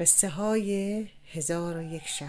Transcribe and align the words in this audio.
قصه 0.00 0.28
های 0.28 1.06
هزار 1.32 1.76
و 1.76 1.82
یک 1.82 2.02
شب. 2.06 2.26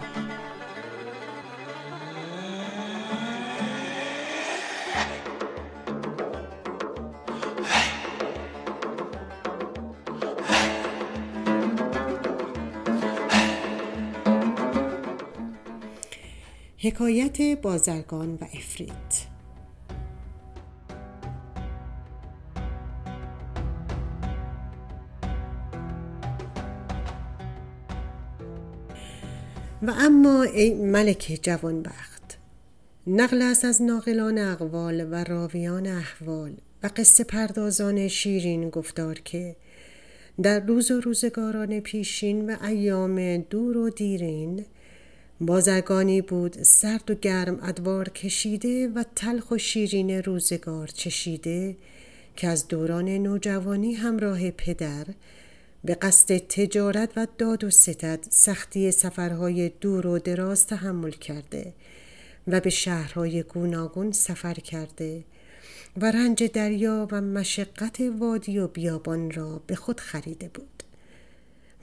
حکایت 16.78 17.60
بازرگان 17.62 18.34
و 18.34 18.44
افریت. 18.44 19.21
و 29.82 29.90
اما 29.98 30.42
ای 30.42 30.74
ملک 30.74 31.38
جوانبخت 31.42 32.38
نقل 33.06 33.42
است 33.42 33.64
از 33.64 33.82
ناقلان 33.82 34.38
اقوال 34.38 35.08
و 35.10 35.24
راویان 35.24 35.86
احوال 35.86 36.52
و 36.82 36.90
قصه 36.96 37.24
پردازان 37.24 38.08
شیرین 38.08 38.70
گفتار 38.70 39.14
که 39.14 39.56
در 40.42 40.60
روز 40.60 40.90
و 40.90 41.00
روزگاران 41.00 41.80
پیشین 41.80 42.50
و 42.50 42.56
ایام 42.66 43.36
دور 43.38 43.76
و 43.76 43.90
دیرین 43.90 44.64
بازرگانی 45.40 46.22
بود 46.22 46.62
سرد 46.62 47.10
و 47.10 47.14
گرم 47.14 47.58
ادوار 47.62 48.08
کشیده 48.08 48.88
و 48.88 49.04
تلخ 49.16 49.50
و 49.50 49.58
شیرین 49.58 50.10
روزگار 50.10 50.86
چشیده 50.86 51.76
که 52.36 52.48
از 52.48 52.68
دوران 52.68 53.08
نوجوانی 53.08 53.94
همراه 53.94 54.50
پدر 54.50 55.06
به 55.84 55.94
قصد 55.94 56.36
تجارت 56.36 57.10
و 57.16 57.26
داد 57.38 57.64
و 57.64 57.70
ستد 57.70 58.18
سختی 58.30 58.90
سفرهای 58.90 59.68
دور 59.68 60.06
و 60.06 60.18
دراز 60.18 60.66
تحمل 60.66 61.10
کرده 61.10 61.74
و 62.48 62.60
به 62.60 62.70
شهرهای 62.70 63.42
گوناگون 63.42 64.12
سفر 64.12 64.54
کرده 64.54 65.24
و 65.96 66.10
رنج 66.10 66.44
دریا 66.44 67.08
و 67.10 67.20
مشقت 67.20 68.00
وادی 68.18 68.58
و 68.58 68.68
بیابان 68.68 69.30
را 69.30 69.62
به 69.66 69.74
خود 69.74 70.00
خریده 70.00 70.48
بود. 70.48 70.82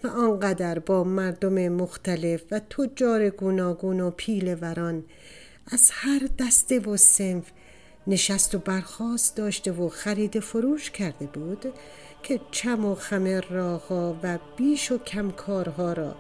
و 0.03 0.07
آنقدر 0.07 0.79
با 0.79 1.03
مردم 1.03 1.69
مختلف 1.69 2.43
و 2.51 2.59
تجار 2.59 3.29
گوناگون 3.29 3.99
و 3.99 4.11
پیل 4.11 4.57
وران 4.61 5.03
از 5.67 5.91
هر 5.93 6.29
دسته 6.39 6.79
و 6.79 6.97
سنف 6.97 7.51
نشست 8.07 8.55
و 8.55 8.59
برخواست 8.59 9.35
داشته 9.35 9.71
و 9.71 9.89
خرید 9.89 10.39
فروش 10.39 10.91
کرده 10.91 11.25
بود 11.25 11.73
که 12.23 12.39
چم 12.51 12.85
و 12.85 12.95
خم 12.95 13.25
راهها 13.49 14.15
و 14.23 14.39
بیش 14.57 14.91
و 14.91 14.97
کمکارها 14.97 15.93
را 15.93 16.15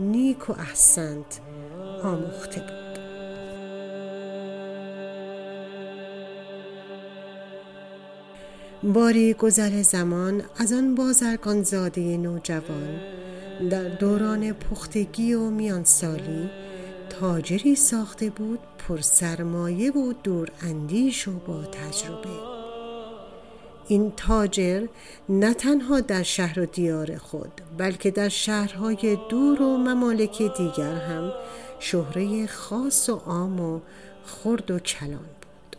نیک 0.00 0.50
و 0.50 0.52
احسنت 0.52 1.40
آموخته 2.02 2.60
بود. 2.60 2.96
باری 8.82 9.34
گذر 9.34 9.82
زمان 9.82 10.42
از 10.58 10.72
آن 10.72 10.94
بازرگان 10.94 11.62
زاده 11.62 12.16
نوجوان 12.16 13.00
در 13.70 13.88
دوران 13.88 14.52
پختگی 14.52 15.34
و 15.34 15.50
میانسالی 15.50 16.50
تاجری 17.20 17.74
ساخته 17.74 18.30
بود 18.30 18.58
پر 18.78 19.00
سرمایه 19.00 19.92
و 19.92 20.12
دور 20.12 20.48
اندیش 20.62 21.28
و 21.28 21.32
با 21.32 21.64
تجربه. 21.64 22.28
این 23.88 24.12
تاجر 24.16 24.86
نه 25.28 25.54
تنها 25.54 26.00
در 26.00 26.22
شهر 26.22 26.60
و 26.60 26.66
دیار 26.66 27.16
خود 27.16 27.52
بلکه 27.78 28.10
در 28.10 28.28
شهرهای 28.28 29.18
دور 29.30 29.62
و 29.62 29.76
ممالک 29.76 30.42
دیگر 30.56 30.94
هم 30.94 31.32
شهره 31.78 32.46
خاص 32.46 33.08
و 33.08 33.14
عام 33.14 33.60
و 33.60 33.80
خرد 34.24 34.70
و 34.70 34.78
کلان 34.78 35.10
بود. 35.10 35.76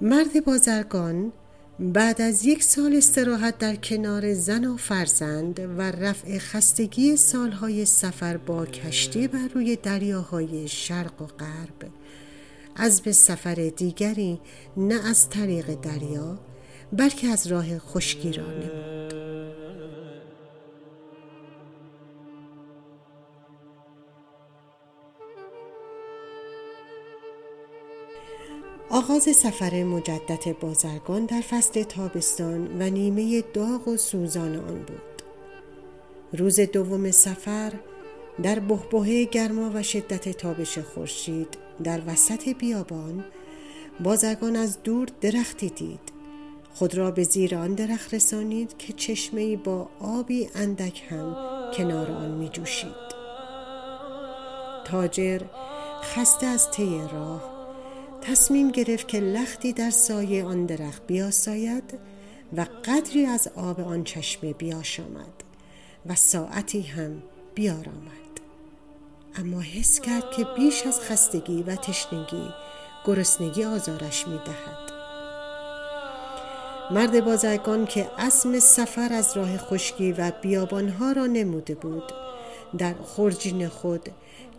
مرد 0.00 0.44
بازرگان 0.44 1.32
بعد 1.80 2.22
از 2.22 2.46
یک 2.46 2.62
سال 2.62 2.96
استراحت 2.96 3.58
در 3.58 3.76
کنار 3.76 4.34
زن 4.34 4.64
و 4.64 4.76
فرزند 4.76 5.60
و 5.78 5.82
رفع 5.82 6.38
خستگی 6.38 7.16
سالهای 7.16 7.84
سفر 7.84 8.36
با 8.36 8.66
کشتی 8.66 9.28
بر 9.28 9.48
روی 9.54 9.76
دریاهای 9.76 10.68
شرق 10.68 11.22
و 11.22 11.26
غرب. 11.26 11.90
از 12.76 13.00
به 13.00 13.12
سفر 13.12 13.54
دیگری 13.54 14.40
نه 14.76 15.08
از 15.08 15.30
طریق 15.30 15.74
دریا 15.80 16.38
بلکه 16.92 17.26
از 17.28 17.46
راه 17.46 17.78
خشکی 17.78 18.32
را 18.32 18.46
نمود. 18.46 19.07
آغاز 28.90 29.22
سفر 29.22 29.82
مجدد 29.82 30.58
بازرگان 30.60 31.26
در 31.26 31.40
فصل 31.40 31.82
تابستان 31.82 32.82
و 32.82 32.90
نیمه 32.90 33.40
داغ 33.54 33.88
و 33.88 33.96
سوزان 33.96 34.56
آن 34.56 34.78
بود. 34.78 35.22
روز 36.32 36.60
دوم 36.60 37.10
سفر 37.10 37.72
در 38.42 38.58
بهبهه 38.58 39.24
گرما 39.24 39.70
و 39.74 39.82
شدت 39.82 40.28
تابش 40.28 40.78
خورشید 40.78 41.58
در 41.84 42.00
وسط 42.06 42.48
بیابان 42.48 43.24
بازرگان 44.00 44.56
از 44.56 44.82
دور 44.82 45.08
درختی 45.20 45.68
دید. 45.68 46.18
خود 46.74 46.94
را 46.94 47.10
به 47.10 47.22
زیر 47.22 47.54
آن 47.54 47.74
درخت 47.74 48.14
رسانید 48.14 48.78
که 48.78 48.92
چشمه 48.92 49.56
با 49.56 49.88
آبی 50.00 50.50
اندک 50.54 51.02
هم 51.10 51.36
کنار 51.74 52.10
آن 52.10 52.30
می 52.30 52.48
جوشید 52.48 53.08
تاجر 54.84 55.40
خسته 56.02 56.46
از 56.46 56.70
طی 56.70 57.00
راه 57.12 57.57
تصمیم 58.22 58.70
گرفت 58.70 59.08
که 59.08 59.20
لختی 59.20 59.72
در 59.72 59.90
سایه 59.90 60.44
آن 60.44 60.66
درخت 60.66 61.06
بیاساید 61.06 61.98
و 62.56 62.66
قدری 62.84 63.26
از 63.26 63.48
آب 63.56 63.80
آن 63.80 64.04
چشمه 64.04 64.52
بیاشامد 64.52 65.44
و 66.06 66.14
ساعتی 66.14 66.82
هم 66.82 67.22
بیارامد 67.54 68.18
اما 69.34 69.60
حس 69.60 70.00
کرد 70.00 70.30
که 70.36 70.46
بیش 70.56 70.86
از 70.86 71.00
خستگی 71.00 71.62
و 71.62 71.76
تشنگی 71.76 72.48
گرسنگی 73.04 73.64
آزارش 73.64 74.28
می 74.28 74.38
دهد. 74.46 74.92
مرد 76.90 77.24
بازرگان 77.24 77.86
که 77.86 78.10
اسم 78.18 78.58
سفر 78.58 79.12
از 79.12 79.36
راه 79.36 79.58
خشکی 79.58 80.12
و 80.12 80.32
بیابانها 80.42 81.12
را 81.12 81.26
نموده 81.26 81.74
بود 81.74 82.12
در 82.78 82.94
خورجین 82.94 83.68
خود 83.68 84.08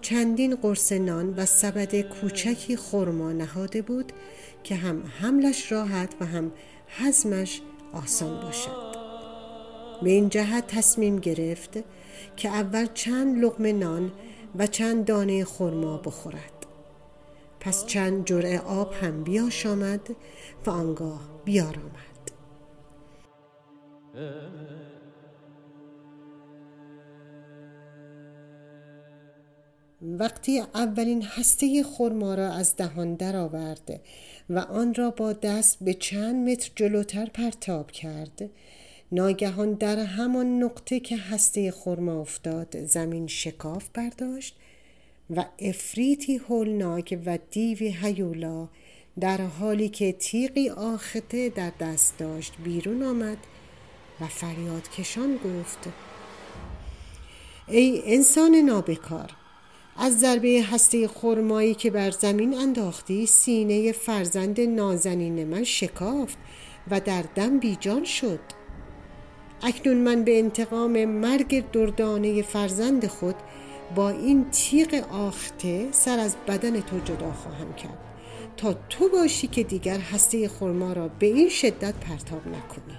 چندین 0.01 0.55
قرص 0.55 0.91
نان 0.91 1.33
و 1.37 1.45
سبد 1.45 2.01
کوچکی 2.01 2.75
خرما 2.75 3.31
نهاده 3.31 3.81
بود 3.81 4.13
که 4.63 4.75
هم 4.75 5.03
حملش 5.19 5.71
راحت 5.71 6.15
و 6.21 6.25
هم 6.25 6.51
هضمش 6.87 7.61
آسان 7.93 8.41
باشد. 8.41 8.89
به 10.01 10.09
این 10.09 10.29
جهت 10.29 10.67
تصمیم 10.67 11.19
گرفت 11.19 11.79
که 12.35 12.49
اول 12.49 12.87
چند 12.93 13.43
لقمه 13.43 13.73
نان 13.73 14.11
و 14.55 14.67
چند 14.67 15.05
دانه 15.05 15.45
خرما 15.45 15.97
بخورد. 15.97 16.65
پس 17.59 17.85
چند 17.85 18.25
جرعه 18.25 18.59
آب 18.59 18.93
هم 18.93 19.23
بیاشامد 19.23 20.09
و 20.65 20.69
آنگاه 20.69 21.21
بیارامد. 21.45 21.99
وقتی 30.01 30.59
اولین 30.59 31.21
هسته 31.21 31.83
خرما 31.83 32.35
را 32.35 32.53
از 32.53 32.75
دهان 32.75 33.15
درآورد 33.15 34.01
و 34.49 34.59
آن 34.59 34.93
را 34.93 35.11
با 35.11 35.33
دست 35.33 35.77
به 35.81 35.93
چند 35.93 36.49
متر 36.49 36.71
جلوتر 36.75 37.25
پرتاب 37.25 37.91
کرد 37.91 38.49
ناگهان 39.11 39.73
در 39.73 39.99
همان 39.99 40.63
نقطه 40.63 40.99
که 40.99 41.17
هسته 41.17 41.71
خرما 41.71 42.21
افتاد 42.21 42.85
زمین 42.85 43.27
شکاف 43.27 43.89
برداشت 43.93 44.55
و 45.29 45.45
افریتی 45.59 46.37
هولناک 46.37 47.19
و 47.25 47.39
دیوی 47.51 47.95
هیولا 48.01 48.67
در 49.19 49.41
حالی 49.41 49.89
که 49.89 50.11
تیغی 50.11 50.69
آخته 50.69 51.49
در 51.49 51.71
دست 51.79 52.17
داشت 52.17 52.53
بیرون 52.63 53.03
آمد 53.03 53.37
و 54.21 54.27
فریاد 54.27 54.89
کشان 54.89 55.35
گفت 55.35 55.79
ای 57.67 58.01
انسان 58.05 58.55
نابکار 58.55 59.38
از 60.01 60.19
ضربه 60.19 60.63
هسته 60.71 61.07
خرمایی 61.07 61.75
که 61.75 61.91
بر 61.91 62.11
زمین 62.11 62.57
انداختی 62.57 63.25
سینه 63.25 63.91
فرزند 63.91 64.61
نازنین 64.61 65.47
من 65.47 65.63
شکافت 65.63 66.37
و 66.91 66.99
در 66.99 67.23
دم 67.35 67.59
بیجان 67.59 68.03
شد. 68.03 68.39
اکنون 69.63 69.97
من 69.97 70.23
به 70.23 70.39
انتقام 70.39 71.05
مرگ 71.05 71.71
دردانه 71.71 72.41
فرزند 72.41 73.07
خود 73.07 73.35
با 73.95 74.09
این 74.09 74.49
تیغ 74.51 75.05
آخته 75.11 75.87
سر 75.91 76.19
از 76.19 76.35
بدن 76.47 76.81
تو 76.81 76.99
جدا 76.99 77.31
خواهم 77.31 77.73
کرد. 77.73 77.97
تا 78.57 78.73
تو 78.89 79.09
باشی 79.09 79.47
که 79.47 79.63
دیگر 79.63 79.99
هسته 79.99 80.49
خرما 80.49 80.93
را 80.93 81.07
به 81.07 81.25
این 81.25 81.49
شدت 81.49 81.93
پرتاب 81.93 82.47
نکنی. 82.47 82.97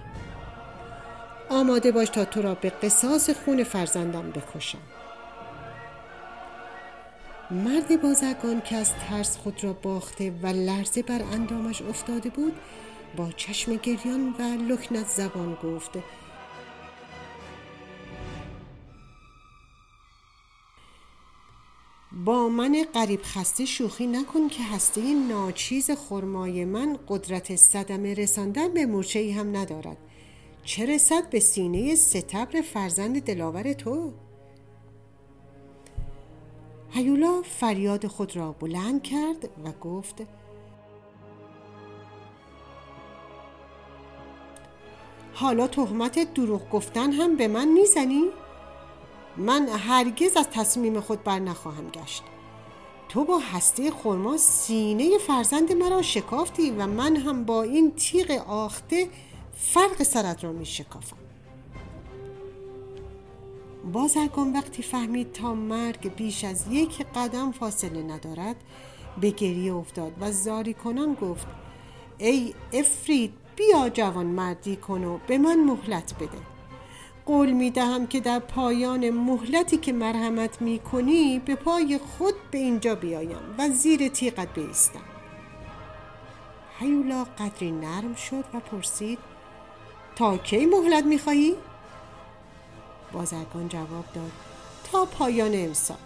آماده 1.50 1.92
باش 1.92 2.08
تا 2.08 2.24
تو 2.24 2.42
را 2.42 2.54
به 2.54 2.70
قصاص 2.70 3.30
خون 3.30 3.64
فرزندم 3.64 4.30
بکشم. 4.30 4.99
مرد 7.50 8.02
بازرگان 8.02 8.60
که 8.60 8.76
از 8.76 8.92
ترس 8.94 9.36
خود 9.36 9.64
را 9.64 9.72
باخته 9.72 10.30
و 10.42 10.46
لرزه 10.46 11.02
بر 11.02 11.22
اندامش 11.22 11.82
افتاده 11.82 12.30
بود 12.30 12.52
با 13.16 13.30
چشم 13.36 13.76
گریان 13.76 14.34
و 14.38 14.42
لکنت 14.42 15.08
زبان 15.08 15.54
گفت 15.54 15.90
با 22.24 22.48
من 22.48 22.86
قریب 22.94 23.20
خسته 23.22 23.64
شوخی 23.64 24.06
نکن 24.06 24.48
که 24.48 24.62
هسته 24.62 25.14
ناچیز 25.14 25.90
خرمای 25.90 26.64
من 26.64 26.98
قدرت 27.08 27.56
صدمه 27.56 28.14
رساندن 28.14 28.74
به 28.74 28.86
مورچه 28.86 29.18
ای 29.18 29.32
هم 29.32 29.56
ندارد 29.56 29.96
چه 30.64 30.86
رسد 30.86 31.30
به 31.30 31.40
سینه 31.40 31.94
ستبر 31.94 32.60
فرزند 32.60 33.22
دلاور 33.22 33.72
تو؟ 33.72 34.12
هیولا 36.90 37.42
فریاد 37.42 38.06
خود 38.06 38.36
را 38.36 38.52
بلند 38.52 39.02
کرد 39.02 39.48
و 39.64 39.72
گفت 39.80 40.22
حالا 45.34 45.66
تهمت 45.66 46.34
دروغ 46.34 46.70
گفتن 46.70 47.12
هم 47.12 47.36
به 47.36 47.48
من 47.48 47.68
می‌زنی؟ 47.68 48.24
من 49.36 49.68
هرگز 49.68 50.36
از 50.36 50.50
تصمیم 50.50 51.00
خود 51.00 51.24
بر 51.24 51.38
نخواهم 51.38 51.88
گشت 51.88 52.22
تو 53.08 53.24
با 53.24 53.38
هسته 53.38 53.90
خورما 53.90 54.36
سینه 54.36 55.18
فرزند 55.18 55.72
مرا 55.72 56.02
شکافتی 56.02 56.70
و 56.70 56.86
من 56.86 57.16
هم 57.16 57.44
با 57.44 57.62
این 57.62 57.92
تیغ 57.94 58.30
آخته 58.48 59.08
فرق 59.54 60.02
سرت 60.02 60.44
را 60.44 60.52
می 60.52 60.66
شکافم 60.66 61.16
بازرگان 63.84 64.52
وقتی 64.52 64.82
فهمید 64.82 65.32
تا 65.32 65.54
مرگ 65.54 66.14
بیش 66.14 66.44
از 66.44 66.64
یک 66.70 67.06
قدم 67.14 67.52
فاصله 67.52 68.02
ندارد 68.02 68.56
به 69.20 69.30
گریه 69.30 69.74
افتاد 69.74 70.12
و 70.20 70.32
زاری 70.32 70.74
کنان 70.74 71.14
گفت 71.14 71.46
ای 72.18 72.54
افرید 72.72 73.32
بیا 73.56 73.88
جوان 73.88 74.26
مردی 74.26 74.76
کن 74.76 75.04
و 75.04 75.18
به 75.26 75.38
من 75.38 75.64
مهلت 75.64 76.14
بده 76.14 76.38
قول 77.26 77.50
می 77.50 77.70
دهم 77.70 78.06
که 78.06 78.20
در 78.20 78.38
پایان 78.38 79.10
مهلتی 79.10 79.76
که 79.76 79.92
مرحمت 79.92 80.62
می 80.62 80.78
کنی 80.78 81.38
به 81.38 81.54
پای 81.54 81.98
خود 81.98 82.34
به 82.50 82.58
اینجا 82.58 82.94
بیایم 82.94 83.54
و 83.58 83.68
زیر 83.68 84.08
تیغت 84.08 84.54
بیستم 84.54 85.00
هیولا 86.78 87.24
قدری 87.24 87.70
نرم 87.70 88.14
شد 88.14 88.44
و 88.54 88.60
پرسید 88.60 89.18
تا 90.16 90.36
کی 90.38 90.66
مهلت 90.66 91.04
می 91.04 91.18
خواهی؟ 91.18 91.56
بازرگان 93.12 93.68
جواب 93.68 94.04
داد. 94.14 94.32
تا 94.92 95.04
پایان 95.04 95.52
امسال. 95.54 95.96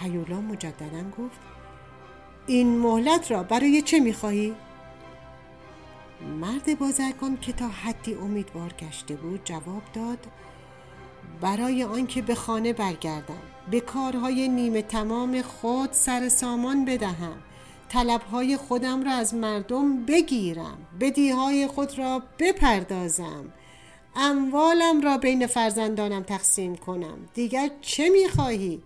هیولا 0.00 0.40
مجددا 0.40 1.02
گفت 1.18 1.40
این 2.46 2.78
مهلت 2.78 3.30
را 3.30 3.42
برای 3.42 3.82
چه 3.82 4.00
می 4.00 4.12
خواهی؟ 4.12 4.54
مرد 6.40 6.78
بازرگان 6.78 7.38
که 7.40 7.52
تا 7.52 7.68
حدی 7.68 8.14
امیدوار 8.14 8.72
گشته 8.72 9.14
بود 9.14 9.40
جواب 9.44 9.82
داد 9.92 10.26
برای 11.40 11.84
آنکه 11.84 12.22
به 12.22 12.34
خانه 12.34 12.72
برگردم 12.72 13.42
به 13.70 13.80
کارهای 13.80 14.48
نیمه 14.48 14.82
تمام 14.82 15.42
خود 15.42 15.92
سر 15.92 16.28
سامان 16.28 16.84
بدهم 16.84 17.38
طلبهای 17.88 18.56
خودم 18.56 19.04
را 19.04 19.12
از 19.12 19.34
مردم 19.34 20.04
بگیرم 20.04 20.78
بدیهای 21.00 21.66
خود 21.66 21.98
را 21.98 22.22
بپردازم. 22.38 23.44
اموالم 24.18 25.00
را 25.00 25.18
بین 25.18 25.46
فرزندانم 25.46 26.22
تقسیم 26.22 26.76
کنم. 26.76 27.28
دیگر 27.34 27.70
چه 27.80 28.08
می‌خواهی؟ 28.08 28.82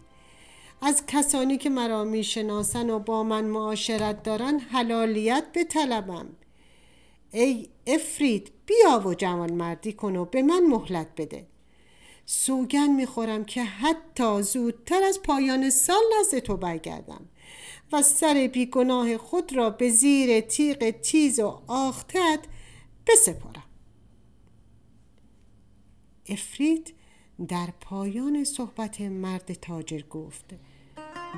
از 0.82 1.02
کسانی 1.06 1.58
که 1.58 1.70
مرا 1.70 2.04
می‌شناسن 2.04 2.90
و 2.90 2.98
با 2.98 3.22
من 3.22 3.44
معاشرت 3.44 4.22
دارن 4.22 4.58
حلالیت 4.58 5.44
به 5.52 5.64
طلبم 5.64 6.26
ای 7.32 7.68
افرید 7.86 8.52
بیا 8.66 9.02
و 9.06 9.14
جوان 9.14 9.52
مردی 9.52 9.92
کن 9.92 10.16
و 10.16 10.24
به 10.24 10.42
من 10.42 10.66
مهلت 10.66 11.08
بده. 11.16 11.46
سوگن 12.26 12.90
می‌خورم 12.90 13.44
که 13.44 13.62
حتی 13.62 14.42
زودتر 14.42 15.02
از 15.02 15.22
پایان 15.22 15.70
سال 15.70 16.02
نزد 16.20 16.38
تو 16.38 16.56
برگردم 16.56 17.28
و 17.92 18.02
سر 18.02 18.50
بیگناه 18.52 19.16
خود 19.16 19.56
را 19.56 19.70
به 19.70 19.90
زیر 19.90 20.40
تیغ 20.40 20.90
تیز 20.90 21.40
و 21.40 21.60
آختت 21.66 22.40
بسپارم. 23.06 23.69
افرید 26.30 26.94
در 27.48 27.68
پایان 27.80 28.44
صحبت 28.44 29.00
مرد 29.00 29.52
تاجر 29.52 30.02
گفت 30.10 30.44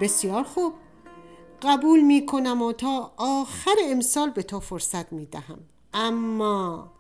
بسیار 0.01 0.43
خوب 0.43 0.73
قبول 1.63 2.01
می 2.01 2.27
کنم 2.27 2.63
و 2.63 2.73
تا 2.73 3.13
آخر 3.17 3.75
امسال 3.85 4.31
به 4.31 4.43
تو 4.43 4.61
فرصت 4.61 5.13
می 5.13 5.27
دهم. 5.27 5.59
اما 5.95 6.93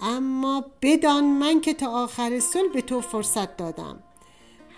اما 0.00 0.64
بدان 0.82 1.24
من 1.24 1.60
که 1.60 1.74
تا 1.74 2.04
آخر 2.04 2.40
سال 2.40 2.68
به 2.68 2.82
تو 2.82 3.00
فرصت 3.00 3.56
دادم. 3.56 4.02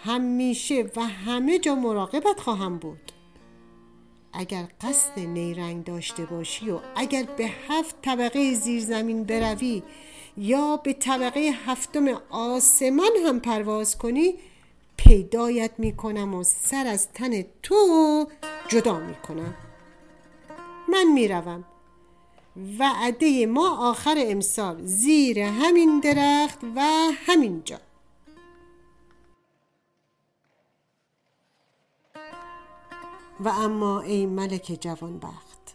همیشه 0.05 0.91
و 0.97 1.07
همه 1.07 1.59
جا 1.59 1.75
مراقبت 1.75 2.41
خواهم 2.41 2.79
بود. 2.79 3.13
اگر 4.33 4.69
قصد 4.81 5.19
نیرنگ 5.19 5.85
داشته 5.85 6.25
باشی 6.25 6.71
و 6.71 6.81
اگر 6.97 7.23
به 7.23 7.51
هفت 7.69 8.03
طبقه 8.03 8.55
زیرزمین 8.55 9.25
بروی 9.25 9.83
یا 10.39 10.77
به 10.77 10.93
طبقه 10.93 11.41
هفتم 11.41 12.09
آسمان 12.31 13.11
هم 13.27 13.41
پرواز 13.41 13.99
کنی 13.99 14.35
پیدایت 14.97 15.71
می 15.79 15.97
کنم 15.97 16.35
و 16.35 16.45
سر 16.45 16.87
از 16.87 17.09
تن 17.13 17.43
تو 17.63 18.27
جدا 18.69 18.99
می 18.99 19.15
کنم 19.15 19.55
من 20.89 21.05
می 21.05 21.29
روم 21.29 21.65
وعده 22.79 23.47
ما 23.47 23.91
آخر 23.91 24.15
امسال 24.19 24.83
زیر 24.87 25.39
همین 25.39 26.01
درخت 26.01 26.65
و 26.77 26.81
همین 27.27 27.63
جا 27.65 27.79
و 33.41 33.49
اما 33.49 34.01
ای 34.01 34.27
ملک 34.27 34.79
جوانبخت 34.81 35.75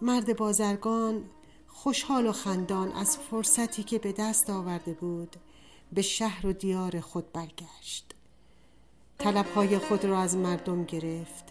مرد 0.00 0.36
بازرگان 0.36 1.24
خوشحال 1.76 2.26
و 2.26 2.32
خندان 2.32 2.92
از 2.92 3.18
فرصتی 3.18 3.82
که 3.82 3.98
به 3.98 4.12
دست 4.12 4.50
آورده 4.50 4.92
بود 4.92 5.36
به 5.92 6.02
شهر 6.02 6.46
و 6.46 6.52
دیار 6.52 7.00
خود 7.00 7.32
برگشت. 7.32 8.14
طلبهای 9.18 9.78
خود 9.78 10.04
را 10.04 10.18
از 10.18 10.36
مردم 10.36 10.84
گرفت 10.84 11.44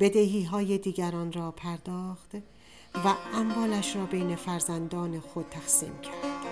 بدهی 0.00 0.44
های 0.44 0.78
دیگران 0.78 1.32
را 1.32 1.50
پرداخت 1.50 2.34
و 2.94 3.14
اموالش 3.34 3.96
را 3.96 4.06
بین 4.06 4.36
فرزندان 4.36 5.20
خود 5.20 5.46
تقسیم 5.50 5.98
کرد. 5.98 6.42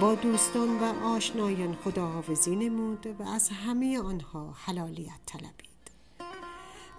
با 0.00 0.14
دوستان 0.14 0.78
و 0.78 1.04
آشنایان 1.04 1.76
خداحافظی 1.84 2.56
نمود 2.56 3.06
و 3.18 3.22
از 3.22 3.48
همه 3.48 3.98
آنها 3.98 4.54
حلالیت 4.56 5.20
طلبید. 5.26 5.70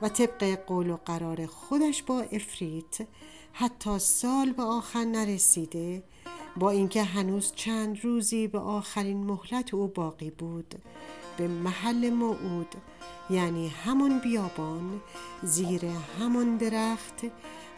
و 0.02 0.10
طبق 0.10 0.66
قول 0.66 0.90
و 0.90 0.98
قرار 1.06 1.46
خودش 1.46 2.04
با 2.04 2.22
افریت 2.22 3.08
حتی 3.54 4.00
سال 4.00 4.52
به 4.52 4.64
آخر 4.64 5.04
نرسیده 5.04 6.04
با 6.58 6.72
اینکه 6.72 7.04
هنوز 7.04 7.52
چند 7.56 8.06
روزی 8.06 8.48
به 8.48 8.60
آخرین 8.60 9.24
مهلت 9.24 9.74
او 9.74 9.88
باقی 9.88 10.30
بود. 10.30 10.76
به 11.38 11.48
محل 11.48 12.10
موعود 12.10 12.76
یعنی 13.30 13.68
همون 13.68 14.20
بیابان 14.20 15.02
زیر 15.44 15.86
همون 16.20 16.58
درخت 16.58 17.22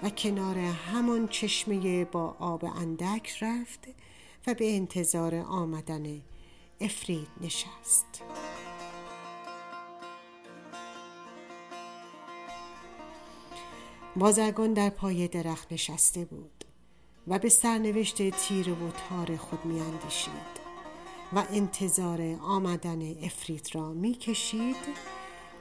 و 0.03 0.09
کنار 0.09 0.57
همان 0.57 1.27
چشمه 1.27 2.05
با 2.05 2.35
آب 2.39 2.65
اندک 2.65 3.43
رفت 3.43 3.87
و 4.47 4.53
به 4.53 4.75
انتظار 4.75 5.35
آمدن 5.35 6.21
افرید 6.81 7.27
نشست. 7.41 8.23
بازرگان 14.15 14.73
در 14.73 14.89
پای 14.89 15.27
درخت 15.27 15.73
نشسته 15.73 16.25
بود 16.25 16.65
و 17.27 17.39
به 17.39 17.49
سرنوشت 17.49 18.29
تیر 18.29 18.69
و 18.69 18.91
تار 19.09 19.37
خود 19.37 19.65
میاندیشید 19.65 20.63
و 21.33 21.45
انتظار 21.51 22.21
آمدن 22.41 23.01
افرید 23.23 23.69
را 23.73 23.93
می‌کشید 23.93 24.75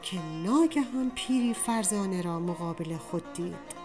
که 0.03 0.23
ناگهان 0.23 1.13
پیری 1.15 1.55
فرزانه 1.55 2.23
را 2.23 2.41
مقابل 2.41 2.97
خود 2.97 3.33
دید 3.33 3.83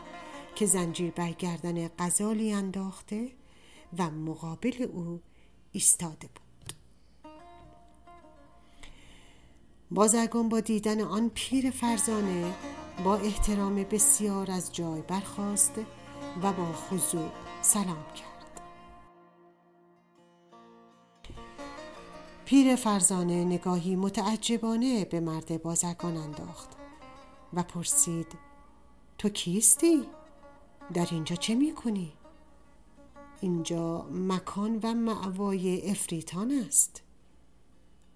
که 0.56 0.66
زنجیر 0.66 1.12
بر 1.12 1.32
گردن 1.32 1.90
غزالی 2.00 2.54
انداخته 2.54 3.30
و 3.98 4.10
مقابل 4.10 4.88
او 4.94 5.22
ایستاده 5.72 6.28
بود. 6.28 6.74
بازرگان 9.92 10.50
با 10.50 10.60
دیدن 10.60 11.02
آن 11.02 11.32
پیر 11.34 11.72
فرزانه 11.72 12.54
با 13.04 13.16
احترام 13.16 13.76
بسیار 13.76 14.52
از 14.52 14.76
جای 14.76 15.02
برخواست 15.02 15.74
و 16.44 16.54
با 16.54 16.74
خضوع 16.74 17.30
سلام 17.62 18.06
کرد 18.16 18.62
پیر 22.46 22.76
فرزانه 22.76 23.46
نگاهی 23.46 23.96
متعجبانه 23.96 25.06
به 25.06 25.20
مرد 25.20 25.62
بازرگان 25.62 26.18
انداخت 26.18 26.70
و 27.54 27.64
پرسید 27.64 28.28
تو 29.18 29.30
کیستی؟ 29.30 30.04
در 30.94 31.08
اینجا 31.12 31.36
چه 31.36 31.56
می 31.56 31.74
کنی؟ 31.74 32.14
اینجا 33.42 34.02
مکان 34.12 34.80
و 34.84 34.94
معوای 34.94 35.90
افریتان 35.92 36.52
است 36.68 37.02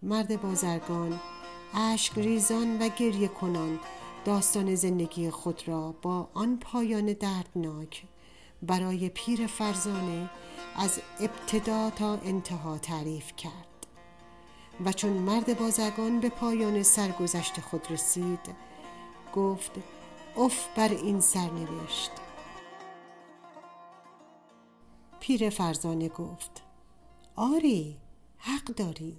مرد 0.04 0.42
بازرگان 0.42 1.20
اشک 1.74 2.18
ریزان 2.18 2.82
و 2.82 2.90
گریه 2.90 3.28
کنان 3.28 3.80
داستان 4.26 4.76
زندگی 4.76 5.30
خود 5.30 5.68
را 5.68 5.96
با 6.02 6.30
آن 6.34 6.58
پایان 6.58 7.14
دردناک 7.14 8.04
برای 8.62 9.10
پیر 9.10 9.48
فرزانه 9.48 10.30
از 10.76 11.02
ابتدا 11.20 11.90
تا 11.90 12.14
انتها 12.14 12.78
تعریف 12.78 13.36
کرد. 13.38 13.88
و 14.86 14.92
چون 14.92 15.12
مرد 15.14 15.60
بازرگان 15.60 16.20
به 16.20 16.30
پایان 16.30 16.84
سرگذشت 16.84 17.60
خود 17.60 17.92
رسید 17.92 18.56
گفت 19.36 19.72
اف 20.38 20.68
بر 20.76 20.90
این 20.90 21.20
سرنوشت. 21.20 22.12
پیر 25.20 25.50
فرزانه 25.50 26.10
گفت 26.10 26.64
آری 27.36 27.98
حق 28.38 28.64
داری. 28.64 29.18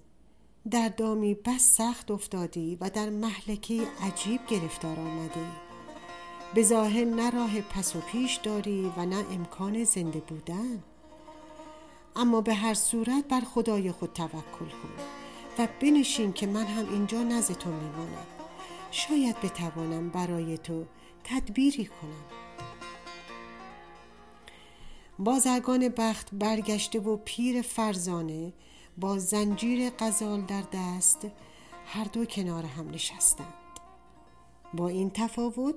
در 0.70 0.88
دامی 0.88 1.34
بس 1.34 1.76
سخت 1.76 2.10
افتادی 2.10 2.78
و 2.80 2.90
در 2.90 3.10
محلکه 3.10 3.82
عجیب 4.02 4.46
گرفتار 4.46 5.00
آمدی. 5.00 5.46
به 6.54 6.62
ظاهر 6.62 7.04
نه 7.04 7.30
راه 7.30 7.60
پس 7.60 7.96
و 7.96 8.00
پیش 8.00 8.36
داری 8.36 8.92
و 8.96 9.06
نه 9.06 9.16
امکان 9.16 9.84
زنده 9.84 10.20
بودن. 10.20 10.82
اما 12.16 12.40
به 12.40 12.54
هر 12.54 12.74
صورت 12.74 13.24
بر 13.28 13.40
خدای 13.40 13.92
خود 13.92 14.12
توکل 14.12 14.32
کن 14.58 14.90
و 15.58 15.68
بنشین 15.80 16.32
که 16.32 16.46
من 16.46 16.66
هم 16.66 16.92
اینجا 16.92 17.22
نزد 17.22 17.54
تو 17.54 17.70
میمانم. 17.70 18.26
شاید 18.90 19.40
بتوانم 19.40 20.08
برای 20.08 20.58
تو 20.58 20.84
تدبیری 21.24 21.84
کنم. 21.84 22.24
بازرگان 25.18 25.88
بخت 25.88 26.28
برگشته 26.32 27.00
و 27.00 27.16
پیر 27.16 27.62
فرزانه 27.62 28.52
با 28.96 29.18
زنجیر 29.18 29.90
غزال 29.90 30.40
در 30.40 30.62
دست 30.72 31.26
هر 31.86 32.04
دو 32.04 32.24
کنار 32.24 32.64
هم 32.64 32.90
نشستند. 32.90 33.54
با 34.74 34.88
این 34.88 35.10
تفاوت 35.10 35.74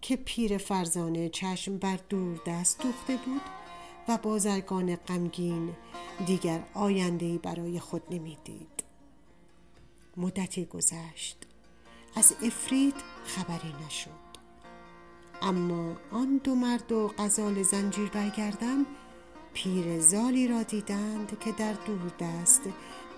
که 0.00 0.16
پیر 0.16 0.58
فرزانه 0.58 1.28
چشم 1.28 1.78
بر 1.78 1.98
دور 2.08 2.40
دست 2.46 2.82
دوخته 2.82 3.16
بود 3.16 3.40
و 4.08 4.18
بازرگان 4.22 4.96
غمگین 4.96 5.74
دیگر 6.26 6.62
آیندهی 6.74 7.38
برای 7.38 7.80
خود 7.80 8.02
نمی‌دید. 8.10 8.84
مدتی 10.16 10.64
گذشت. 10.64 11.36
از 12.14 12.34
افرید 12.42 12.94
خبری 13.24 13.74
نشد. 13.86 14.26
اما 15.42 15.96
آن 16.12 16.40
دو 16.44 16.54
مرد 16.54 16.92
و 16.92 17.08
غزال 17.18 17.62
زنجیر 17.62 18.08
برگردن 18.10 18.86
پیر 19.56 20.00
زالی 20.00 20.48
را 20.48 20.62
دیدند 20.62 21.38
که 21.40 21.52
در 21.52 21.72
دور 21.72 22.12
دست 22.20 22.60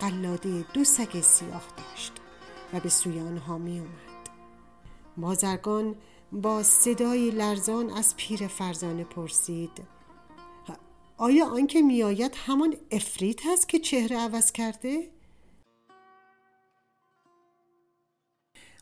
قلاده 0.01 0.65
دو 0.73 0.85
سگ 0.85 1.21
سیاه 1.21 1.65
داشت 1.77 2.13
و 2.73 2.81
به 2.81 2.89
سوی 2.89 3.21
آنها 3.21 3.59
می 3.59 3.79
اومد. 3.79 4.29
بازرگان 5.17 5.95
با 6.33 6.63
صدایی 6.63 7.31
لرزان 7.31 7.91
از 7.91 8.17
پیر 8.17 8.47
فرزانه 8.47 9.05
پرسید 9.05 9.83
آیا 11.17 11.47
آنکه 11.47 11.83
میآید 11.83 12.35
همان 12.47 12.77
افریت 12.91 13.47
است 13.47 13.69
که 13.69 13.79
چهره 13.79 14.17
عوض 14.17 14.53
کرده؟ 14.53 15.11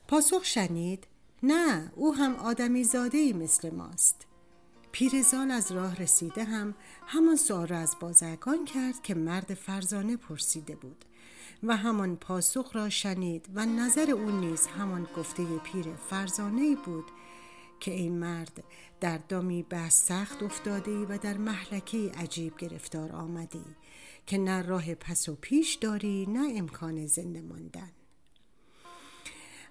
پاسخ 0.08 0.44
شنید 0.44 1.06
نه 1.42 1.92
او 1.94 2.14
هم 2.14 2.36
آدمی 2.36 2.84
زاده 2.84 3.18
ای 3.18 3.32
مثل 3.32 3.70
ماست 3.70 4.25
پیرزال 4.96 5.50
از 5.50 5.72
راه 5.72 5.96
رسیده 5.96 6.44
هم 6.44 6.74
همان 7.06 7.36
سوال 7.36 7.66
را 7.66 7.78
از 7.78 7.96
بازرگان 8.00 8.64
کرد 8.64 9.02
که 9.02 9.14
مرد 9.14 9.54
فرزانه 9.54 10.16
پرسیده 10.16 10.76
بود 10.76 11.04
و 11.62 11.76
همان 11.76 12.16
پاسخ 12.16 12.76
را 12.76 12.88
شنید 12.88 13.48
و 13.54 13.66
نظر 13.66 14.10
او 14.10 14.30
نیز 14.30 14.66
همان 14.66 15.06
گفته 15.16 15.44
پیر 15.58 15.86
فرزانه 16.10 16.76
بود 16.76 17.04
که 17.80 17.90
این 17.90 18.18
مرد 18.18 18.64
در 19.00 19.18
دامی 19.18 19.62
بس 19.70 20.06
سخت 20.06 20.42
افتاده 20.42 21.06
و 21.08 21.18
در 21.22 21.36
محلکه 21.36 22.12
عجیب 22.18 22.56
گرفتار 22.56 23.12
آمدی 23.12 23.64
که 24.26 24.38
نه 24.38 24.62
راه 24.62 24.94
پس 24.94 25.28
و 25.28 25.34
پیش 25.40 25.74
داری 25.74 26.26
نه 26.26 26.58
امکان 26.58 27.06
زنده 27.06 27.40
ماندن. 27.40 27.90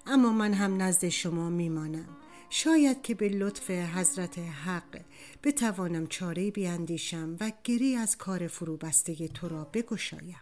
اما 0.06 0.32
من 0.32 0.54
هم 0.54 0.82
نزد 0.82 1.08
شما 1.08 1.50
میمانم. 1.50 2.25
شاید 2.50 3.02
که 3.02 3.14
به 3.14 3.28
لطف 3.28 3.70
حضرت 3.70 4.38
حق 4.38 5.00
بتوانم 5.44 6.06
چاره 6.06 6.50
بیاندیشم 6.50 7.36
و 7.40 7.52
گری 7.64 7.96
از 7.96 8.16
کار 8.16 8.46
فروبسته 8.46 9.28
تو 9.28 9.48
را 9.48 9.64
بگشایم 9.64 10.40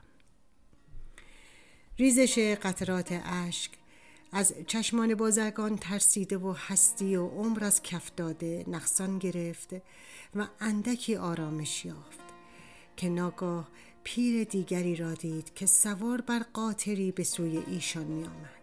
ریزش 1.99 2.38
قطرات 2.38 3.20
اشک 3.25 3.70
از 4.32 4.54
چشمان 4.66 5.14
بازرگان 5.14 5.76
ترسیده 5.76 6.38
و 6.38 6.52
هستی 6.52 7.16
و 7.16 7.26
عمر 7.26 7.64
از 7.64 7.82
کف 7.82 8.11
داده 8.16 8.64
نقصان 8.68 9.18
گرفت 9.18 9.75
و 10.34 10.46
اندکی 10.61 11.16
آرامش 11.16 11.84
یافت 11.84 12.20
که 12.96 13.08
ناگاه 13.08 13.68
پیر 14.04 14.44
دیگری 14.44 14.96
را 14.96 15.14
دید 15.14 15.54
که 15.54 15.66
سوار 15.66 16.20
بر 16.20 16.42
قاطری 16.52 17.12
به 17.12 17.25
سوی 17.25 17.56
ایشان 17.66 18.04
می 18.04 18.25
آمد. 18.25 18.53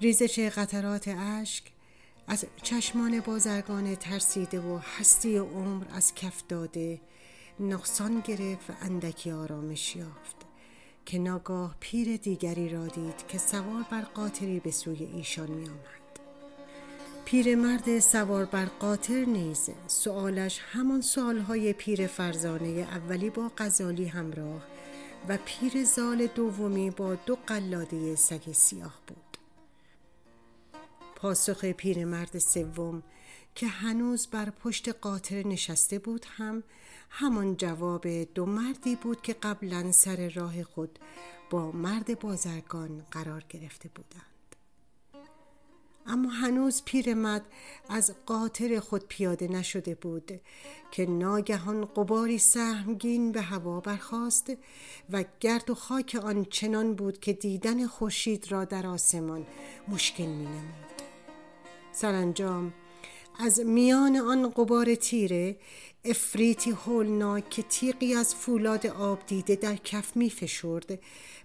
ریزش 0.00 0.38
قطرات 0.38 1.08
اشک 1.08 1.64
از 2.26 2.44
چشمان 2.62 3.20
بازرگان 3.20 3.94
ترسیده 3.94 4.60
و 4.60 4.78
هستی 4.98 5.36
عمر 5.36 5.84
از 5.94 6.14
کف 6.14 6.42
داده 6.48 7.00
نقصان 7.60 8.20
گرفت 8.20 8.70
و 8.70 8.72
اندکی 8.80 9.30
آرامش 9.30 9.96
یافت 9.96 10.36
که 11.06 11.18
ناگاه 11.18 11.76
پیر 11.80 12.16
دیگری 12.16 12.68
را 12.68 12.86
دید 12.86 13.26
که 13.28 13.38
سوار 13.38 13.84
بر 13.90 14.00
قاطری 14.00 14.60
به 14.60 14.70
سوی 14.70 15.04
ایشان 15.04 15.50
می 15.50 15.68
آمد. 15.68 16.20
پیرمرد 17.24 17.98
سوار 17.98 18.44
بر 18.44 18.64
قاطر 18.64 19.24
نیز 19.24 19.70
سوالش 19.86 20.60
همان 20.72 21.00
سوالهای 21.00 21.72
پیر 21.72 22.06
فرزانه 22.06 22.68
اولی 22.68 23.30
با 23.30 23.50
غزالی 23.58 24.04
همراه 24.04 24.62
و 25.28 25.38
پیر 25.44 25.84
زال 25.84 26.26
دومی 26.26 26.90
با 26.90 27.14
دو 27.14 27.38
قلاده 27.46 28.16
سگ 28.16 28.52
سیاه 28.52 28.94
بود 29.06 29.27
پاسخ 31.18 31.64
پیرمرد 31.64 32.38
سوم 32.38 33.02
که 33.54 33.66
هنوز 33.66 34.26
بر 34.26 34.50
پشت 34.50 34.88
قاطر 34.88 35.46
نشسته 35.46 35.98
بود 35.98 36.26
هم 36.28 36.62
همان 37.10 37.56
جواب 37.56 38.08
دو 38.08 38.46
مردی 38.46 38.96
بود 38.96 39.22
که 39.22 39.32
قبلا 39.32 39.92
سر 39.92 40.28
راه 40.28 40.62
خود 40.62 40.98
با 41.50 41.72
مرد 41.72 42.20
بازرگان 42.20 43.02
قرار 43.10 43.44
گرفته 43.48 43.90
بودند 43.94 44.56
اما 46.06 46.28
هنوز 46.28 46.82
پیرمرد 46.84 47.46
از 47.88 48.14
قاطر 48.26 48.80
خود 48.80 49.04
پیاده 49.08 49.48
نشده 49.48 49.94
بود 49.94 50.40
که 50.90 51.06
ناگهان 51.06 51.84
قباری 51.84 52.38
سهمگین 52.38 53.32
به 53.32 53.42
هوا 53.42 53.80
برخاست 53.80 54.52
و 55.10 55.24
گرد 55.40 55.70
و 55.70 55.74
خاک 55.74 56.18
آن 56.22 56.44
چنان 56.44 56.94
بود 56.94 57.20
که 57.20 57.32
دیدن 57.32 57.86
خورشید 57.86 58.52
را 58.52 58.64
در 58.64 58.86
آسمان 58.86 59.46
مشکل 59.88 60.26
می 60.26 60.46
نمود. 60.46 60.97
سرانجام. 62.00 62.72
از 63.38 63.60
میان 63.60 64.16
آن 64.16 64.50
قبار 64.50 64.94
تیره 64.94 65.56
افریتی 66.04 66.70
هولناک 66.70 67.50
که 67.50 67.62
تیغی 67.62 68.14
از 68.14 68.34
فولاد 68.34 68.86
آب 68.86 69.18
دیده 69.26 69.56
در 69.56 69.76
کف 69.76 70.16
می 70.16 70.30
فشرد 70.30 70.98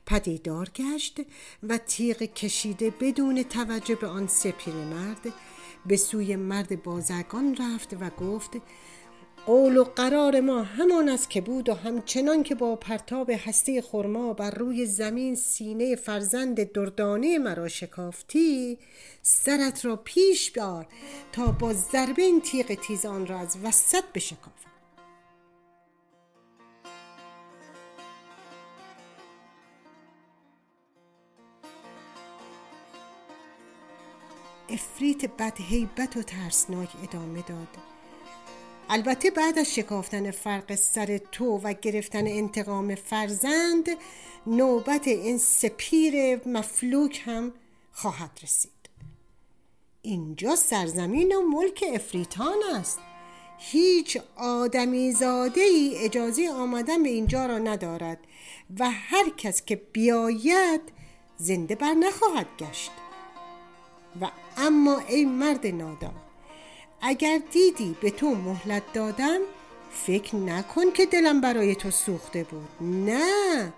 پدیدار 0.06 0.70
گشت 0.76 1.22
و 1.64 1.78
تیغ 1.78 2.18
کشیده 2.18 2.90
بدون 2.90 3.44
توجه 3.44 3.96
به 3.96 4.08
آن 4.08 4.28
سپیر 4.28 4.74
مرد 4.74 5.34
به 5.86 5.98
سوی 5.98 6.36
مرد 6.36 6.84
بازرگان 6.84 7.56
رفت 7.56 7.94
و 7.94 8.10
گفت 8.10 8.52
قول 9.46 9.78
و 9.78 9.84
قرار 9.84 10.40
ما 10.40 10.64
همان 10.64 11.10
است 11.10 11.30
که 11.30 11.42
بود 11.42 11.70
و 11.70 11.74
همچنان 11.74 12.44
که 12.44 12.56
با 12.56 12.76
پرتاب 12.76 13.30
هسته 13.30 13.82
خرما 13.82 14.34
بر 14.34 14.52
روی 14.52 14.86
زمین 14.86 15.36
سینه 15.36 15.96
فرزند 15.96 16.72
دردانه 16.72 17.38
مرا 17.38 17.68
شکافتی 17.68 18.80
سرت 19.22 19.86
را 19.86 19.96
پیش 19.96 20.52
بیار 20.52 20.88
تا 21.32 21.52
با 21.52 21.74
ضربه 21.74 22.22
این 22.22 22.42
تیغ 22.42 22.74
تیز 22.74 23.06
آن 23.06 23.28
را 23.28 23.40
از 23.40 23.58
وسط 23.64 24.04
بشکافم. 24.14 24.70
افریت 34.70 35.26
بد 35.26 36.18
و 36.18 36.22
ترسناک 36.22 36.90
ادامه 37.04 37.42
داد. 37.42 37.93
البته 38.90 39.32
بعد 39.32 39.60
از 39.60 39.76
شکافتن 39.76 40.32
فرق 40.32 40.76
سر 40.76 41.18
تو 41.18 41.58
و 41.58 41.74
گرفتن 41.74 42.28
انتقام 42.28 42.96
فرزند 42.96 43.90
نوبت 44.48 45.08
این 45.08 45.38
سپیر 45.38 46.48
مفلوک 46.48 47.22
هم 47.26 47.54
خواهد 47.92 48.40
رسید. 48.44 48.72
اینجا 50.02 50.56
سرزمین 50.56 51.36
و 51.36 51.42
ملک 51.42 51.84
افریتان 51.94 52.58
است. 52.76 53.00
هیچ 53.58 54.18
آدمی 54.36 55.12
زاده 55.12 55.62
ای 55.62 55.98
اجازه 55.98 56.50
آمدن 56.50 57.04
به 57.04 57.10
اینجا 57.10 57.46
را 57.46 57.58
ندارد 57.58 58.20
و 58.80 58.90
هر 58.92 59.30
کس 59.38 59.66
که 59.66 59.76
بیاید 59.76 60.82
زنده 61.38 61.76
بر 61.76 61.94
نخواهد 61.94 62.48
گشت. 62.60 62.92
و 64.22 64.32
اما 64.58 65.00
ای 65.00 65.26
مرد 65.26 65.68
نادان 65.68 66.23
اگر 67.06 67.42
دیدی 67.52 67.96
به 68.02 68.12
تو 68.12 68.36
مهلت 68.36 68.94
دادم 68.94 69.40
فکر 69.92 70.36
نکن 70.36 70.92
که 70.92 71.06
دلم 71.06 71.42
برای 71.42 71.76
تو 71.76 71.92
سوخته 71.92 72.44
بود. 72.44 72.70
نه. 72.82 73.74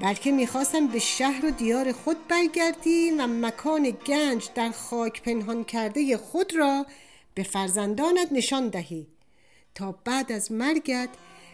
بلکه 0.00 0.32
می‌خواستم 0.32 0.86
به 0.86 0.98
شهر 0.98 1.46
و 1.46 1.50
دیار 1.50 1.92
خود 1.92 2.28
برگردی 2.28 3.10
و 3.10 3.26
مکان 3.26 3.90
گنج 4.06 4.48
در 4.54 4.70
خاک 4.70 5.22
پنهان 5.22 5.64
کرده 5.64 6.16
خود 6.16 6.56
را 6.56 6.86
به 7.34 7.42
فرزندانت 7.42 8.28
نشان 8.32 8.68
دهی. 8.68 9.06
تا 9.74 9.94
بعد 10.04 10.32
از 10.32 10.52
مرگت 10.52 11.08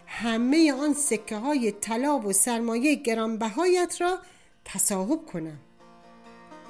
همه 0.06 0.72
آن 0.72 0.94
سکه 0.94 1.36
های 1.36 1.72
طلا 1.72 2.18
و 2.18 2.32
سرمایه 2.32 2.94
گرانبهایت 2.94 3.96
را 4.00 4.18
تصاحب 4.64 5.26
کنم. 5.26 5.58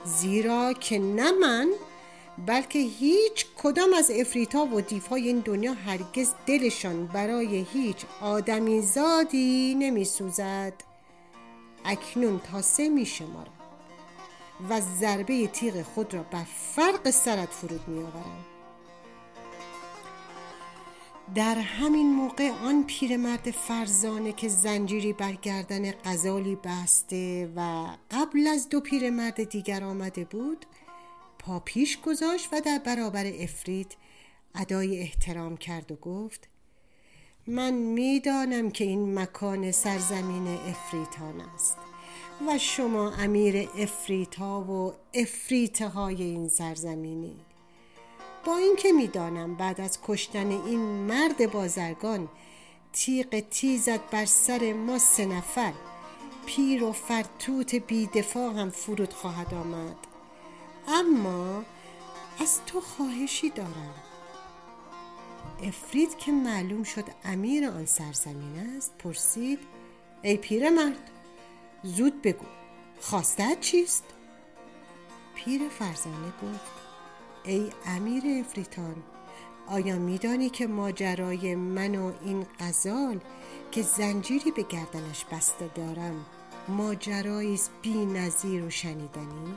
زیرا 0.04 0.72
که 0.72 0.98
نه 0.98 1.30
من 1.32 1.68
بلکه 2.38 2.78
هیچ 2.78 3.46
کدام 3.58 3.92
از 3.94 4.10
افریتا 4.10 4.64
و 4.64 4.80
دیفای 4.80 5.28
این 5.28 5.38
دنیا 5.38 5.72
هرگز 5.72 6.34
دلشان 6.46 7.06
برای 7.06 7.66
هیچ 7.72 7.96
آدمی 8.20 8.80
زادی 8.80 9.74
نمی 9.78 10.04
سوزد 10.04 10.72
اکنون 11.84 12.38
تا 12.38 12.62
سه 12.62 12.88
می 12.88 13.06
شمارم 13.06 13.52
و 14.70 14.80
ضربه 14.80 15.46
تیغ 15.46 15.82
خود 15.82 16.14
را 16.14 16.22
بر 16.22 16.44
فرق 16.44 17.10
سرت 17.10 17.48
فرود 17.48 17.88
می 17.88 18.02
آورم 18.02 18.44
در 21.34 21.54
همین 21.54 22.12
موقع 22.12 22.50
آن 22.50 22.84
پیرمرد 22.86 23.50
فرزانه 23.50 24.32
که 24.32 24.48
زنجیری 24.48 25.12
بر 25.12 25.32
گردن 25.32 25.92
غزالی 26.04 26.58
بسته 26.64 27.52
و 27.56 27.86
قبل 28.10 28.46
از 28.46 28.68
دو 28.68 28.80
پیرمرد 28.80 29.44
دیگر 29.44 29.84
آمده 29.84 30.24
بود 30.24 30.66
پا 31.40 31.60
پیش 31.60 32.00
گذاشت 32.00 32.48
و 32.52 32.60
در 32.60 32.78
برابر 32.78 33.26
افرید 33.26 33.96
ادای 34.54 35.00
احترام 35.00 35.56
کرد 35.56 35.92
و 35.92 35.96
گفت 35.96 36.48
من 37.46 37.70
می‌دانم 37.70 38.70
که 38.70 38.84
این 38.84 39.18
مکان 39.18 39.72
سرزمین 39.72 40.48
افریتان 40.48 41.40
است 41.54 41.76
و 42.48 42.58
شما 42.58 43.10
امیر 43.10 43.68
افریتا 43.78 44.60
و 44.60 44.94
افریته 45.14 45.88
های 45.88 46.22
این 46.22 46.48
سرزمینی. 46.48 47.36
با 48.44 48.56
اینکه 48.56 48.92
می‌دانم 48.92 49.54
بعد 49.54 49.80
از 49.80 49.98
کشتن 50.02 50.50
این 50.50 50.80
مرد 50.80 51.52
بازرگان 51.52 52.28
تیغ 52.92 53.40
تیزت 53.40 54.10
بر 54.10 54.24
سر 54.24 54.72
ما 54.72 54.98
سه 54.98 55.26
نفر 55.26 55.72
پیر 56.46 56.84
و 56.84 56.92
فرتوت 56.92 57.74
بیدفاع 57.74 58.52
هم 58.52 58.70
فرود 58.70 59.12
خواهد 59.12 59.54
آمد. 59.54 60.09
اما 60.88 61.64
از 62.40 62.60
تو 62.66 62.80
خواهشی 62.80 63.50
دارم 63.50 63.94
افرید 65.62 66.18
که 66.18 66.32
معلوم 66.32 66.82
شد 66.82 67.04
امیر 67.24 67.68
آن 67.68 67.86
سرزمین 67.86 68.76
است 68.76 68.94
پرسید 68.98 69.58
ای 70.22 70.36
پیر 70.36 70.70
مرد 70.70 71.10
زود 71.82 72.22
بگو 72.22 72.46
خواستت 73.00 73.60
چیست؟ 73.60 74.04
پیر 75.34 75.68
فرزانه 75.68 76.32
گفت 76.42 76.72
ای 77.44 77.70
امیر 77.86 78.22
افریتان 78.40 78.96
آیا 79.66 79.98
میدانی 79.98 80.50
که 80.50 80.66
ماجرای 80.66 81.54
من 81.54 81.94
و 81.94 82.12
این 82.24 82.46
غزال 82.60 83.20
که 83.70 83.82
زنجیری 83.82 84.50
به 84.50 84.62
گردنش 84.62 85.24
بسته 85.24 85.70
دارم 85.74 86.26
ماجرایی 86.68 87.54
است 87.54 87.70
بی 87.82 88.06
و 88.60 88.70
شنیدنی 88.70 89.56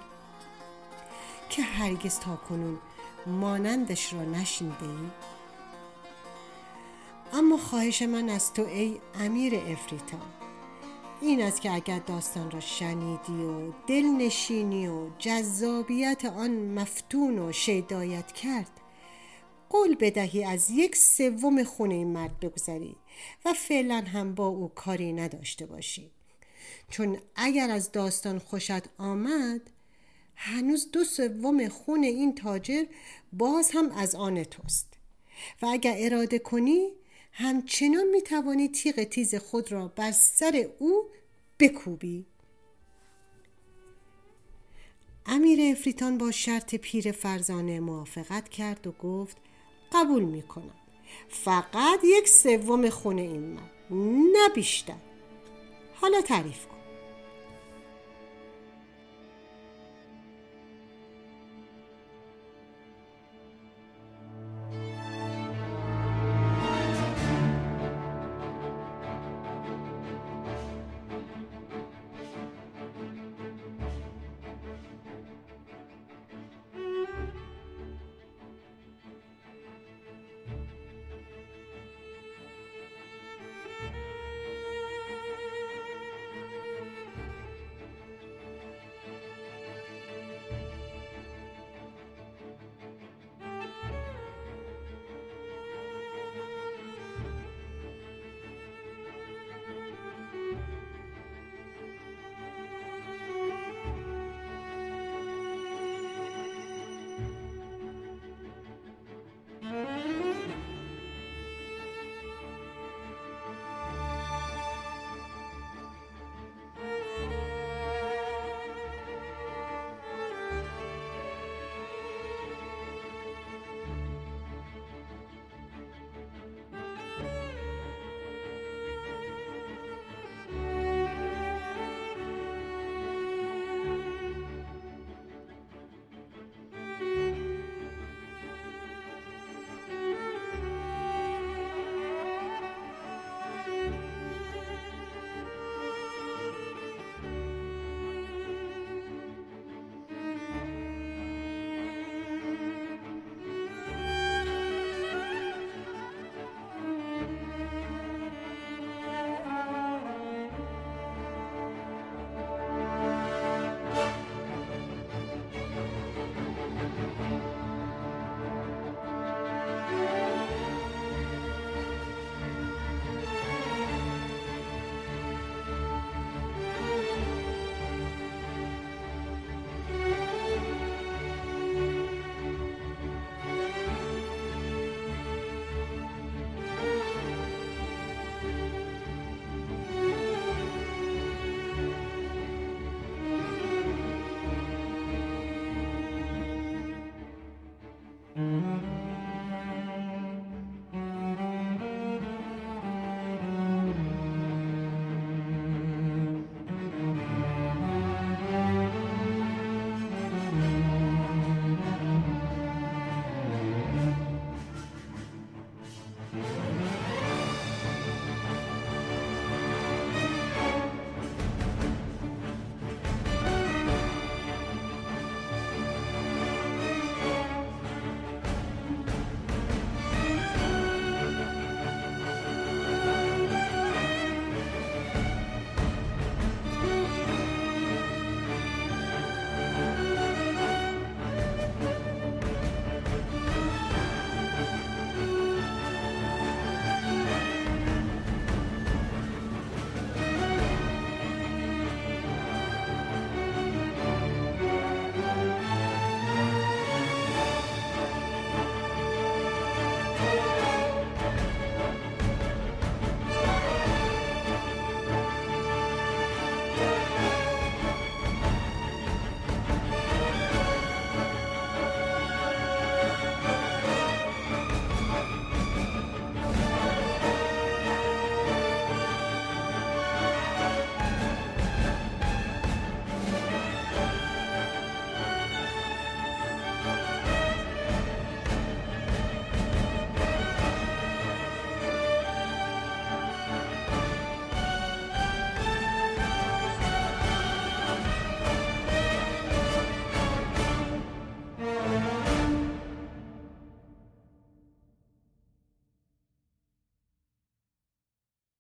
که 1.56 1.62
هرگز 1.62 2.20
تا 2.20 2.36
کنون 2.36 2.80
مانندش 3.26 4.14
را 4.14 4.24
نشنیده 4.24 4.84
ای؟ 4.84 5.10
اما 7.34 7.58
خواهش 7.58 8.02
من 8.02 8.30
از 8.30 8.54
تو 8.54 8.66
ای 8.66 9.00
امیر 9.16 9.56
افریتان 9.56 10.34
این 11.22 11.42
است 11.42 11.62
که 11.62 11.72
اگر 11.72 12.00
داستان 12.00 12.52
را 12.52 12.60
شنیدی 12.60 13.44
و 13.44 13.72
دل 13.88 14.06
نشینی 14.06 14.88
و 14.88 15.10
جذابیت 15.20 16.26
آن 16.26 16.52
مفتون 16.52 17.40
و 17.40 17.52
شیدایت 17.52 18.32
کرد 18.32 18.72
قول 19.70 19.96
بدهی 19.96 20.44
از 20.44 20.70
یک 20.70 20.96
سوم 20.96 21.64
خونه 21.64 21.96
این 21.96 22.14
مرد 22.14 22.40
بگذری 22.40 22.96
و 23.46 23.54
فعلا 23.54 24.04
هم 24.14 24.36
با 24.36 24.48
او 24.48 24.68
کاری 24.68 25.14
نداشته 25.14 25.66
باشی 25.66 26.12
چون 26.90 27.18
اگر 27.36 27.72
از 27.72 27.92
داستان 27.92 28.40
خوشت 28.40 28.84
آمد 28.98 29.73
هنوز 30.36 30.92
دو 30.92 31.04
سوم 31.04 31.70
خون 31.70 32.04
این 32.04 32.36
تاجر 32.36 32.86
باز 33.34 33.72
هم 33.74 33.92
از 33.92 34.16
آن 34.16 34.44
توست. 34.44 34.94
و 35.62 35.66
اگر 35.66 35.96
اراده 35.98 36.40
کنی 36.40 36.90
همچنان 37.32 38.08
می 38.08 38.22
توانی 38.22 38.70
تیغ 38.70 39.04
تیز 39.04 39.36
خود 39.36 39.72
را 39.72 39.88
بر 39.88 40.12
سر 40.12 40.70
او 40.80 41.10
بکوبی. 41.60 42.26
امیر 45.26 45.72
افریتان 45.72 46.18
با 46.18 46.32
شرط 46.32 46.76
پیر 46.76 47.12
فرزانه 47.12 47.80
موافقت 47.80 48.50
کرد 48.50 48.88
و 48.88 48.92
گفت 48.92 49.38
قبول 49.92 50.24
می 50.24 50.42
کنم 50.42 50.76
فقط 51.30 52.00
یک 52.04 52.30
سوم 52.30 52.90
خونه 52.90 53.22
این 53.22 53.42
من 53.42 53.70
نه 54.34 54.50
بیشتر. 54.56 54.94
حالا 55.96 56.22
تعریف 56.22 56.66
کن. 56.66 56.73